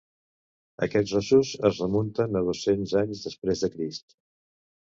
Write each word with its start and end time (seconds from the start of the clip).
Aquests 0.85 1.13
ossos 1.19 1.51
es 1.69 1.81
remunten 1.85 2.39
a 2.39 2.43
dos-cents 2.49 2.97
anys 3.03 3.25
després 3.29 3.63
de 3.67 3.71
Crist. 3.77 4.21